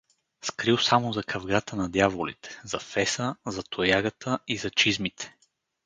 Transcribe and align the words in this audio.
Скрил 0.41 0.77
само 0.77 1.13
за 1.13 1.23
кавгата 1.23 1.75
на 1.75 1.89
дяволите, 1.89 2.61
за 2.63 2.79
феса, 2.79 3.35
за 3.45 3.63
тоягата 3.63 4.39
и 4.47 4.57
за 4.57 4.69
чизмите. 4.69 5.35